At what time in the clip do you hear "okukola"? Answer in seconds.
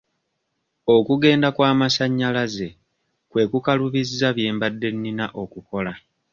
5.41-5.93